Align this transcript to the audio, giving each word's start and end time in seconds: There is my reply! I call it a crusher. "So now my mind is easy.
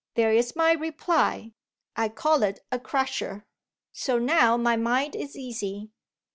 There 0.15 0.33
is 0.33 0.55
my 0.55 0.71
reply! 0.71 1.53
I 1.95 2.09
call 2.09 2.41
it 2.41 2.61
a 2.71 2.79
crusher. 2.79 3.45
"So 3.91 4.17
now 4.17 4.57
my 4.57 4.75
mind 4.75 5.15
is 5.15 5.35
easy. 5.37 5.91